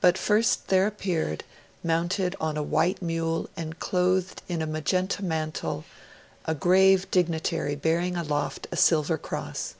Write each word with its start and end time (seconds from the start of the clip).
But 0.00 0.18
first 0.18 0.66
there 0.66 0.84
appeared, 0.84 1.44
mounted 1.84 2.34
on 2.40 2.56
a 2.56 2.62
white 2.64 3.00
mule 3.00 3.48
and 3.56 3.78
clothed 3.78 4.42
in 4.48 4.60
a 4.60 4.66
magenta 4.66 5.22
mantle, 5.24 5.84
a 6.44 6.56
grave 6.56 7.08
dignitary 7.12 7.76
bearing 7.76 8.16
aloft 8.16 8.66
a 8.72 8.76
silver 8.76 9.16
cross. 9.16 9.76